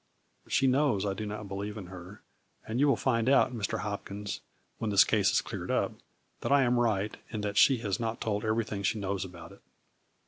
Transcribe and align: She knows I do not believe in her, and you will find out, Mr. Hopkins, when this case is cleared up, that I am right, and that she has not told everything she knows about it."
She 0.47 0.65
knows 0.65 1.05
I 1.05 1.13
do 1.13 1.27
not 1.27 1.47
believe 1.47 1.77
in 1.77 1.85
her, 1.85 2.23
and 2.67 2.79
you 2.79 2.87
will 2.87 2.95
find 2.95 3.29
out, 3.29 3.53
Mr. 3.53 3.81
Hopkins, 3.81 4.41
when 4.79 4.89
this 4.89 5.03
case 5.03 5.29
is 5.29 5.41
cleared 5.41 5.69
up, 5.69 5.91
that 6.39 6.51
I 6.51 6.63
am 6.63 6.79
right, 6.79 7.15
and 7.31 7.43
that 7.43 7.55
she 7.55 7.77
has 7.85 7.99
not 7.99 8.19
told 8.19 8.43
everything 8.43 8.81
she 8.81 8.97
knows 8.97 9.23
about 9.23 9.51
it." 9.51 9.61